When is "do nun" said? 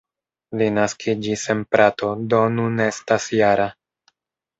2.31-2.81